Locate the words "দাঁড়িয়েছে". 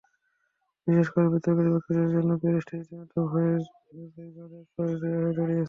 5.37-5.59